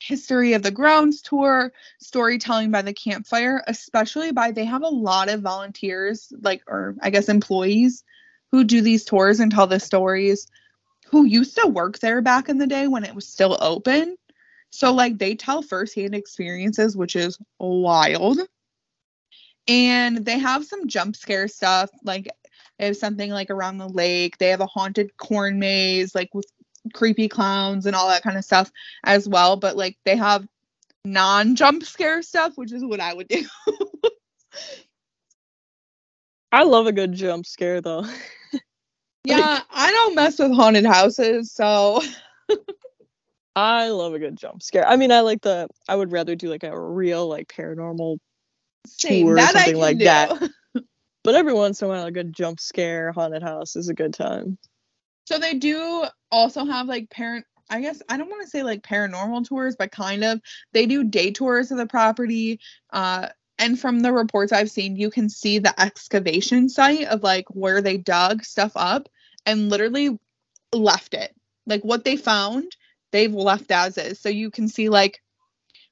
[0.00, 5.28] history of the grounds tour, storytelling by the campfire, especially by they have a lot
[5.28, 8.04] of volunteers, like or I guess employees
[8.50, 10.46] who do these tours and tell the stories
[11.08, 14.16] who used to work there back in the day when it was still open.
[14.70, 18.38] So like they tell firsthand experiences, which is wild.
[19.68, 22.28] And they have some jump scare stuff, like
[22.78, 24.38] they have something like around the lake.
[24.38, 26.46] They have a haunted corn maze, like with
[26.92, 28.70] creepy clowns and all that kind of stuff
[29.04, 29.56] as well.
[29.56, 30.46] But like they have
[31.04, 33.44] non jump scare stuff, which is what I would do.
[36.52, 38.04] I love a good jump scare though.
[39.24, 42.00] yeah, I don't mess with haunted houses, so
[43.56, 44.86] I love a good jump scare.
[44.86, 45.68] I mean, I like the.
[45.88, 48.18] I would rather do like a real like paranormal
[48.86, 49.26] same.
[49.26, 50.04] tour or something like do.
[50.04, 50.50] that.
[51.24, 54.14] But every once in a while, a good jump scare haunted house is a good
[54.14, 54.58] time.
[55.26, 58.82] So they do also have like parent I guess I don't want to say like
[58.82, 60.40] paranormal tours, but kind of.
[60.72, 62.60] They do day tours of the property.
[62.90, 67.46] Uh and from the reports I've seen, you can see the excavation site of like
[67.50, 69.08] where they dug stuff up
[69.46, 70.18] and literally
[70.72, 71.34] left it.
[71.66, 72.76] Like what they found,
[73.12, 74.20] they've left as is.
[74.20, 75.20] So you can see like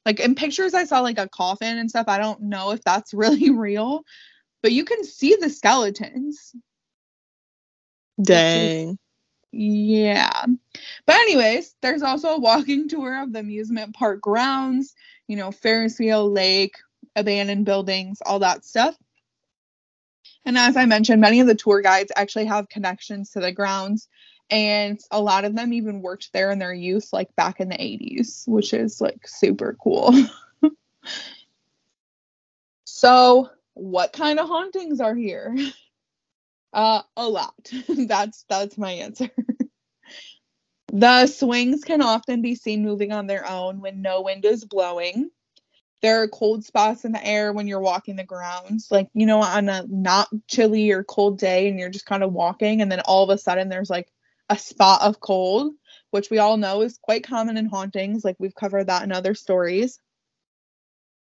[0.06, 2.06] like in pictures I saw like a coffin and stuff.
[2.08, 4.04] I don't know if that's really real,
[4.62, 6.54] but you can see the skeletons.
[8.22, 8.98] Dang.
[9.56, 10.46] Yeah.
[11.06, 14.94] But anyways, there's also a walking tour of the amusement park grounds,
[15.28, 16.74] you know, Ferris wheel, lake,
[17.14, 18.96] abandoned buildings, all that stuff.
[20.44, 24.08] And as I mentioned, many of the tour guides actually have connections to the grounds
[24.50, 27.76] and a lot of them even worked there in their youth like back in the
[27.76, 30.12] 80s, which is like super cool.
[32.84, 35.56] so, what kind of hauntings are here?
[36.74, 37.54] Uh, a lot.
[37.88, 39.30] that's that's my answer.
[40.92, 45.30] the swings can often be seen moving on their own when no wind is blowing.
[46.02, 49.40] There are cold spots in the air when you're walking the grounds, like you know,
[49.40, 53.00] on a not chilly or cold day, and you're just kind of walking, and then
[53.00, 54.10] all of a sudden there's like
[54.50, 55.74] a spot of cold,
[56.10, 58.24] which we all know is quite common in hauntings.
[58.24, 60.00] Like we've covered that in other stories.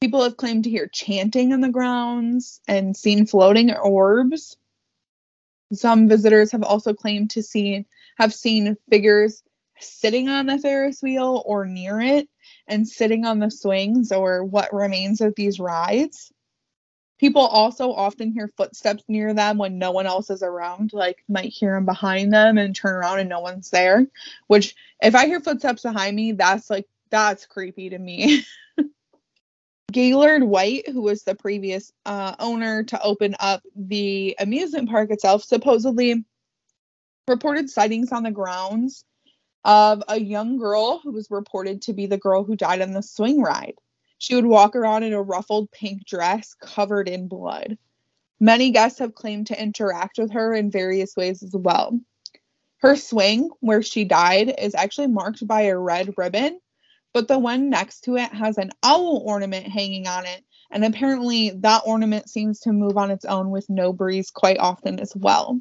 [0.00, 4.56] People have claimed to hear chanting in the grounds and seen floating orbs.
[5.74, 9.42] Some visitors have also claimed to see have seen figures
[9.80, 12.28] sitting on the Ferris wheel or near it,
[12.68, 16.32] and sitting on the swings or what remains of these rides.
[17.18, 21.52] People also often hear footsteps near them when no one else is around, like might
[21.52, 24.06] hear them behind them and turn around and no one's there.
[24.48, 28.44] Which, if I hear footsteps behind me, that's like, that's creepy to me.
[29.94, 35.44] Gaylord White, who was the previous uh, owner to open up the amusement park itself,
[35.44, 36.24] supposedly
[37.28, 39.04] reported sightings on the grounds
[39.64, 43.04] of a young girl who was reported to be the girl who died on the
[43.04, 43.76] swing ride.
[44.18, 47.78] She would walk around in a ruffled pink dress covered in blood.
[48.40, 52.00] Many guests have claimed to interact with her in various ways as well.
[52.78, 56.58] Her swing, where she died, is actually marked by a red ribbon,
[57.14, 61.50] but the one next to it has an owl ornament hanging on it, and apparently
[61.60, 65.60] that ornament seems to move on its own with no breeze quite often as well.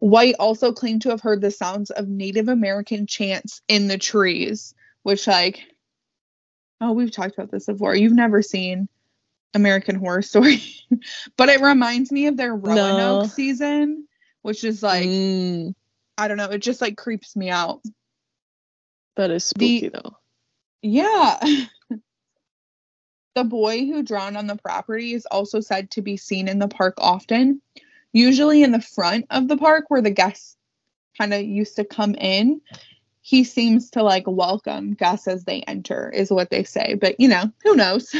[0.00, 4.74] White also claimed to have heard the sounds of Native American chants in the trees,
[5.02, 5.60] which, like,
[6.80, 7.94] oh, we've talked about this before.
[7.94, 8.88] You've never seen
[9.54, 10.62] American Horror Story,
[11.36, 13.28] but it reminds me of their Roanoke No.
[13.28, 14.06] season,
[14.42, 15.74] which is like, Mm,
[16.16, 17.82] I don't know, it just like creeps me out.
[19.18, 20.16] That is spooky though.
[20.80, 21.38] Yeah.
[23.34, 26.68] the boy who drowned on the property is also said to be seen in the
[26.68, 27.60] park often,
[28.12, 30.56] usually in the front of the park where the guests
[31.18, 32.60] kind of used to come in.
[33.20, 36.94] He seems to like welcome guests as they enter, is what they say.
[36.94, 38.14] But you know, who knows?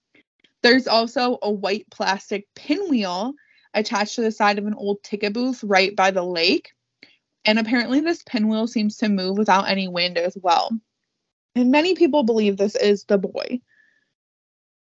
[0.62, 3.34] There's also a white plastic pinwheel
[3.74, 6.72] attached to the side of an old ticket booth right by the lake.
[7.44, 10.70] And apparently, this pinwheel seems to move without any wind as well.
[11.54, 13.60] And many people believe this is the boy.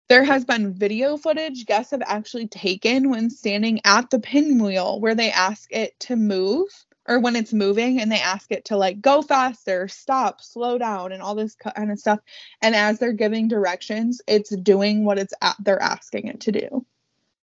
[0.09, 5.15] There has been video footage guests have actually taken when standing at the pinwheel where
[5.15, 6.69] they ask it to move
[7.09, 11.13] or when it's moving and they ask it to like go faster, stop, slow down,
[11.13, 12.21] and all this kind of stuff.
[12.63, 16.87] And as they're giving directions, it's doing what it's at, they're asking it to do.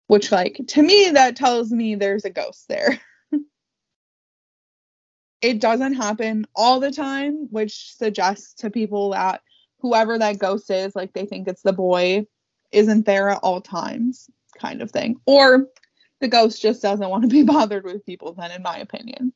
[0.07, 2.99] Which, like, to me, that tells me there's a ghost there.
[5.43, 9.41] it doesn't happen all the time, which suggests to people that
[9.79, 12.25] whoever that ghost is, like they think it's the boy,
[12.71, 15.19] isn't there at all times, kind of thing.
[15.25, 15.67] Or
[16.21, 19.34] the ghost just doesn't want to be bothered with people, then, in my opinion.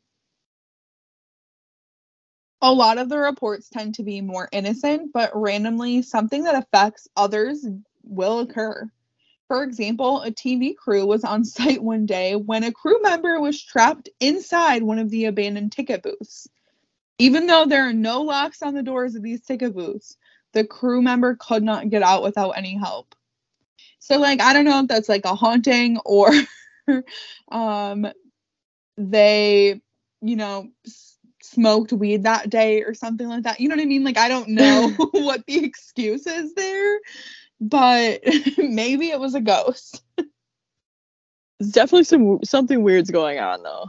[2.61, 7.09] A lot of the reports tend to be more innocent, but randomly, something that affects
[7.17, 7.67] others
[8.03, 8.89] will occur.
[9.47, 13.61] For example, a TV crew was on site one day when a crew member was
[13.61, 16.47] trapped inside one of the abandoned ticket booths.
[17.19, 20.17] Even though there are no locks on the doors of these ticket booths,
[20.53, 23.15] the crew member could not get out without any help.
[23.99, 26.31] So, like, I don't know if that's like a haunting or
[27.51, 28.07] um,
[28.97, 29.81] they,
[30.21, 33.59] you know, s- smoked weed that day or something like that.
[33.59, 34.03] You know what I mean?
[34.03, 36.99] Like, I don't know what the excuse is there,
[37.59, 38.21] but
[38.57, 40.03] maybe it was a ghost.
[41.59, 43.87] It's definitely some something weird's going on though.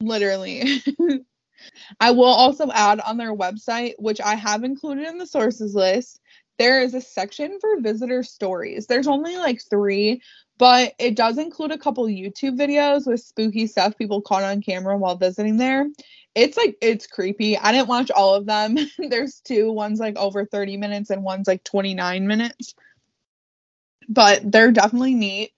[0.00, 0.82] Literally.
[2.00, 6.20] I will also add on their website, which I have included in the sources list,
[6.58, 8.86] there is a section for visitor stories.
[8.86, 10.22] There's only like three,
[10.58, 14.98] but it does include a couple YouTube videos with spooky stuff people caught on camera
[14.98, 15.86] while visiting there.
[16.34, 17.56] It's like it's creepy.
[17.56, 18.76] I didn't watch all of them.
[18.98, 22.74] There's two, one's like over 30 minutes and one's like 29 minutes.
[24.08, 25.52] But they're definitely neat.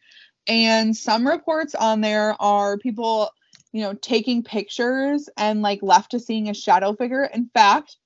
[0.46, 3.30] And some reports on there are people,
[3.72, 7.24] you know, taking pictures and like left to seeing a shadow figure.
[7.24, 7.96] In fact,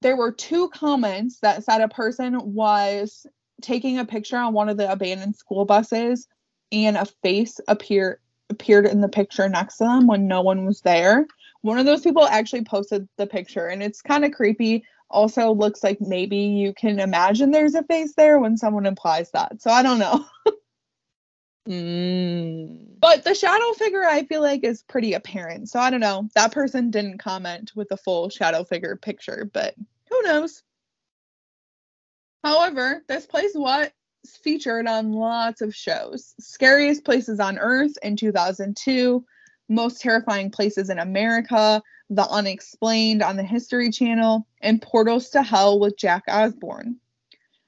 [0.00, 3.26] there were two comments that said a person was
[3.62, 6.26] taking a picture on one of the abandoned school buses
[6.70, 8.20] and a face appear
[8.50, 11.26] appeared in the picture next to them when no one was there.
[11.62, 14.84] One of those people actually posted the picture and it's kind of creepy.
[15.10, 19.62] Also looks like maybe you can imagine there's a face there when someone implies that.
[19.62, 20.24] So I don't know.
[21.68, 22.98] Mm.
[22.98, 25.68] But the shadow figure I feel like is pretty apparent.
[25.68, 26.28] So I don't know.
[26.34, 29.74] That person didn't comment with the full shadow figure picture, but
[30.10, 30.62] who knows?
[32.44, 33.88] However, this place was
[34.26, 36.34] featured on lots of shows.
[36.40, 39.24] Scariest Places on Earth in 2002,
[39.68, 45.78] Most Terrifying Places in America, The Unexplained on the History Channel, and Portals to Hell
[45.78, 46.96] with Jack Osbourne.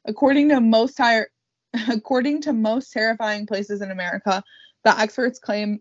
[0.05, 1.01] According to most
[1.89, 4.43] according to most terrifying places in America,
[4.85, 5.81] the experts claim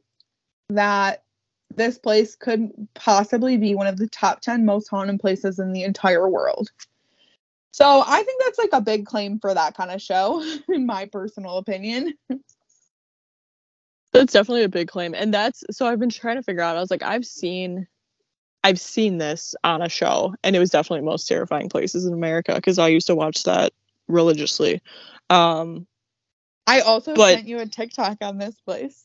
[0.69, 1.23] that
[1.75, 5.83] this place could possibly be one of the top 10 most haunted places in the
[5.83, 6.69] entire world.
[7.73, 11.07] So I think that's like a big claim for that kind of show, in my
[11.07, 12.13] personal opinion.
[14.13, 15.15] That's definitely a big claim.
[15.15, 16.77] And that's so I've been trying to figure out.
[16.77, 17.87] I was like, I've seen
[18.63, 22.53] I've seen this on a show, and it was definitely most terrifying places in America
[22.53, 23.73] because I used to watch that
[24.07, 24.79] religiously.
[25.31, 25.87] Um,
[26.67, 29.03] I also But- sent you a TikTok on this place.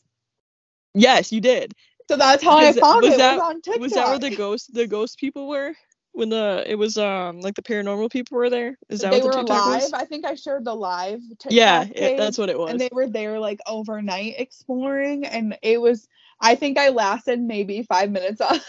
[0.93, 1.73] yes, you did.
[2.07, 3.17] So that's how I Is it- found was it.
[3.17, 3.81] that- was on TikTok.
[3.81, 5.73] Was that where the ghost the ghost people were
[6.13, 8.77] when the it was um like the paranormal people were there?
[8.89, 9.81] Is that they what were the TikTok live.
[9.83, 9.93] was?
[9.93, 12.71] I think I shared the live TikTok Yeah, it, that's what it was.
[12.71, 16.07] and they were there like overnight exploring, and it was.
[16.41, 18.59] I think I lasted maybe five minutes on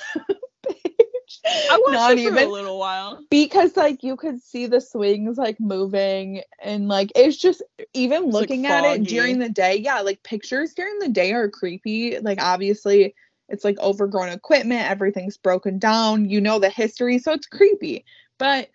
[0.68, 1.40] page.
[1.70, 3.24] I watched Not it for even a little while.
[3.30, 7.62] because like you could see the swings like moving and like it's just
[7.94, 11.32] even It's, like, looking at it during the day yeah like pictures during the day
[11.32, 13.14] are creepy like obviously
[13.50, 18.04] it's like overgrown equipment everything's broken down you know the history so it's creepy
[18.38, 18.70] but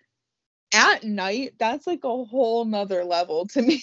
[0.74, 3.82] at night that's like a whole nother level to me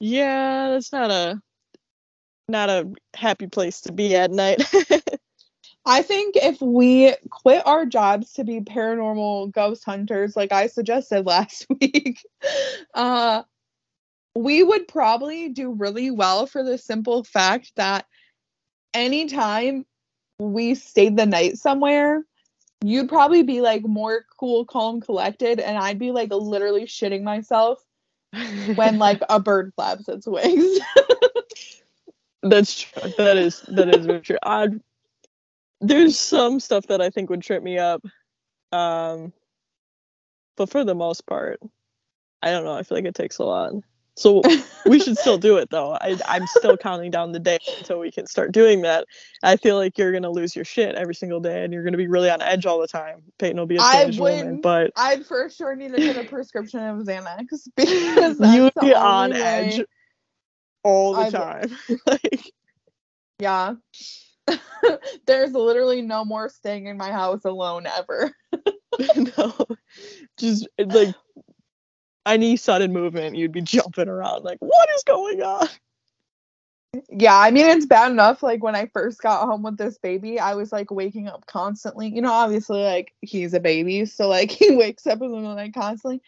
[0.00, 1.40] Yeah, that's not a
[2.48, 4.62] not a happy place to be at night.
[5.84, 11.26] I think if we quit our jobs to be paranormal ghost hunters, like I suggested
[11.26, 12.24] last week,
[12.94, 13.42] uh,
[14.34, 18.06] we would probably do really well for the simple fact that
[18.94, 19.86] anytime
[20.38, 22.24] we stayed the night somewhere,
[22.82, 27.84] you'd probably be like more cool, calm, collected, and I'd be like literally shitting myself
[28.74, 30.78] when like a bird flaps its wings.
[32.42, 33.12] That's true.
[33.18, 34.38] That is that is very true.
[34.44, 34.68] i
[35.80, 38.02] there's some stuff that I think would trip me up,
[38.72, 39.32] um,
[40.56, 41.60] but for the most part,
[42.42, 42.72] I don't know.
[42.72, 43.74] I feel like it takes a lot.
[44.18, 44.42] So
[44.84, 45.92] we should still do it though.
[46.00, 49.06] I I'm still counting down the day until we can start doing that.
[49.44, 52.08] I feel like you're gonna lose your shit every single day, and you're gonna be
[52.08, 53.22] really on edge all the time.
[53.38, 56.24] Peyton will be a I Spanish woman, but I'd for sure need to get a
[56.28, 57.46] prescription of Xanax
[57.76, 59.84] because you would be on way- edge
[60.82, 61.78] all the I- time.
[62.06, 62.52] like
[63.38, 63.74] Yeah.
[65.26, 68.32] There's literally no more staying in my house alone ever.
[69.36, 69.54] no,
[70.38, 71.14] just like
[72.28, 75.68] any sudden movement, you'd be jumping around like, what is going on?
[77.10, 78.42] Yeah, I mean it's bad enough.
[78.42, 82.08] Like when I first got home with this baby, I was like waking up constantly.
[82.08, 85.50] You know, obviously like he's a baby, so like he wakes up in the middle
[85.50, 86.22] of the night constantly.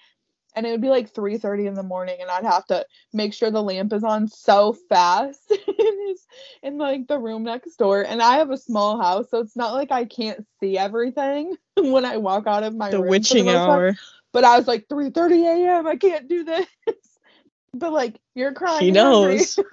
[0.57, 3.51] And it would be like 3:30 in the morning, and I'd have to make sure
[3.51, 6.26] the lamp is on so fast in his
[6.62, 8.03] in like the room next door.
[8.03, 12.05] And I have a small house, so it's not like I can't see everything when
[12.05, 13.05] I walk out of my The room.
[13.05, 13.96] for the witching most part.
[14.33, 15.87] But I was like 3:30 a.m.
[15.87, 16.66] I can't do this.
[17.72, 18.83] But like you're crying.
[18.83, 19.37] He and hungry.
[19.37, 19.59] knows.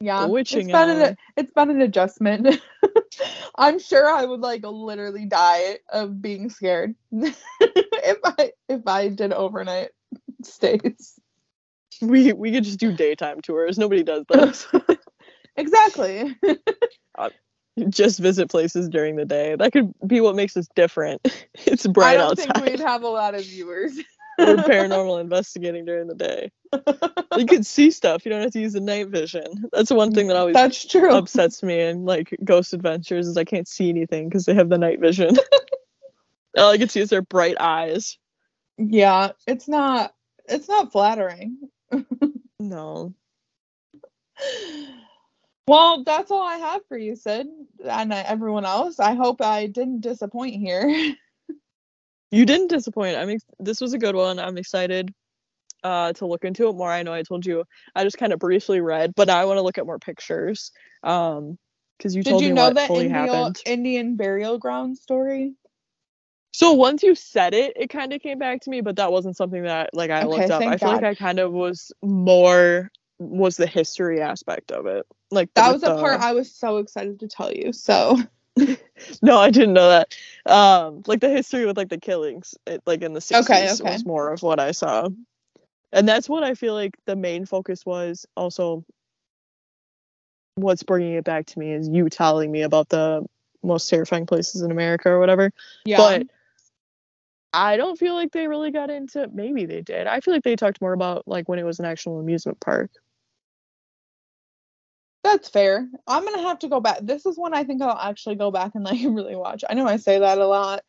[0.00, 2.60] yeah, witching it's been an it's been an adjustment.
[3.56, 9.32] I'm sure I would like literally die of being scared if I if I did
[9.32, 9.90] overnight
[10.44, 11.18] stays.
[12.00, 13.76] We we could just do daytime tours.
[13.76, 14.68] Nobody does those.
[15.56, 16.36] exactly.
[17.18, 17.30] Uh,
[17.88, 19.56] just visit places during the day.
[19.56, 21.20] That could be what makes us different.
[21.64, 23.92] It's I bright don't think we'd have a lot of viewers.
[24.38, 26.50] We're paranormal investigating during the day.
[27.36, 28.24] You can see stuff.
[28.24, 29.44] You don't have to use the night vision.
[29.72, 31.12] That's the one thing that always That's true.
[31.12, 34.78] upsets me in like Ghost Adventures is I can't see anything because they have the
[34.78, 35.36] night vision.
[36.56, 38.18] All I can see is their bright eyes.
[38.78, 40.14] Yeah, it's not
[40.46, 41.58] it's not flattering.
[42.58, 43.14] No.
[45.66, 47.46] Well, that's all I have for you, Sid,
[47.84, 48.98] and everyone else.
[49.00, 51.14] I hope I didn't disappoint here.
[52.30, 53.16] You didn't disappoint.
[53.16, 54.38] I mean, this was a good one.
[54.38, 55.12] I'm excited
[55.84, 56.90] uh, to look into it more.
[56.90, 59.58] I know I told you I just kind of briefly read, but now I want
[59.58, 60.72] to look at more pictures.
[61.02, 61.58] Um,
[61.98, 63.60] because you Did told you me know what the fully Indian, happened.
[63.66, 65.54] Indian burial ground story?
[66.52, 69.36] So once you said it, it kind of came back to me, but that wasn't
[69.36, 70.66] something that like I Okay, looked up.
[70.66, 72.90] I feel like I kind of was more
[73.30, 75.06] was the history aspect of it.
[75.30, 77.72] Like That was the part I was so excited to tell you.
[77.72, 78.18] So
[79.22, 80.14] No, I didn't know that.
[80.46, 83.92] Um, like the history with like the killings, it, like in the 60s Okay, okay.
[83.92, 85.08] was more of what I saw.
[85.92, 88.26] And that's what I feel like the main focus was.
[88.36, 88.84] Also,
[90.54, 93.24] what's bringing it back to me is you telling me about the
[93.62, 95.50] most terrifying places in America or whatever.
[95.84, 96.26] yeah, But
[97.52, 99.28] I don't feel like they really got into.
[99.32, 100.06] Maybe they did.
[100.06, 102.90] I feel like they talked more about like when it was an actual amusement park.
[105.22, 105.88] That's fair.
[106.06, 106.98] I'm gonna have to go back.
[107.02, 109.64] This is one I think I'll actually go back and like really watch.
[109.68, 110.82] I know I say that a lot.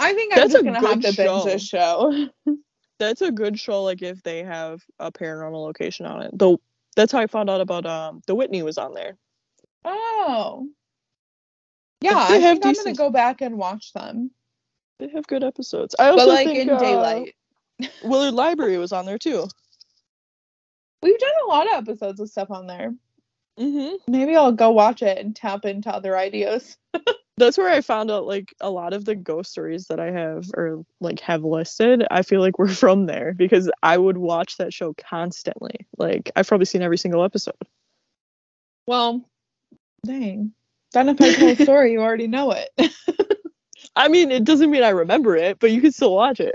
[0.00, 2.28] I think I'm That's just a gonna have to binge this show.
[2.98, 3.82] That's a good show.
[3.82, 6.30] Like if they have a paranormal location on it.
[6.32, 6.60] Though
[6.96, 9.16] that's how I found out about um the Whitney was on there.
[9.84, 10.68] Oh.
[12.00, 14.30] Yeah, I have think I'm gonna go back and watch them.
[14.98, 15.94] They have good episodes.
[15.98, 17.34] I also But like think in uh, daylight.
[18.04, 19.46] Willard Library was on there too.
[21.02, 22.94] We've done a lot of episodes of stuff on there.
[23.58, 24.10] Mm-hmm.
[24.10, 26.76] Maybe I'll go watch it and tap into other ideas.
[27.36, 30.46] that's where I found out like a lot of the ghost stories that I have
[30.56, 32.04] or like have listed.
[32.10, 35.86] I feel like we're from there because I would watch that show constantly.
[35.98, 37.54] Like I've probably seen every single episode.
[38.86, 39.24] Well,
[40.04, 40.52] dang.
[40.92, 42.70] Then if I tell a story, you already know it.
[43.96, 46.54] I mean, it doesn't mean I remember it, but you can still watch it.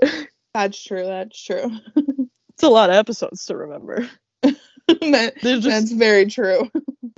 [0.54, 1.06] that's true.
[1.06, 1.72] That's true.
[1.96, 4.10] It's a lot of episodes to remember.
[4.44, 6.70] that, just that's very true.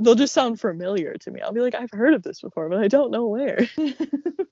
[0.03, 1.41] They'll just sound familiar to me.
[1.41, 3.67] I'll be like, I've heard of this before, but I don't know where.